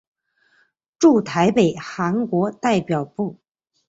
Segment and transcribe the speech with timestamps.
[0.97, 3.37] 驻台北韩国代表部。